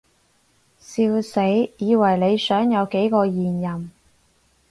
[0.79, 1.39] 笑死，
[1.77, 3.91] 以為你想有幾個現任